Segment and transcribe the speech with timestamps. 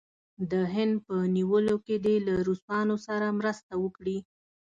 [0.51, 4.17] د هند په نیولو کې دې له روسانو سره مرسته وکړي.